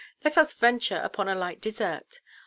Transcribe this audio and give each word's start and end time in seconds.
Let 0.25 0.35
us 0.35 0.51
venture 0.51 0.99
upon 1.03 1.27
a 1.29 1.35
light 1.35 1.61
dessert. 1.61 2.21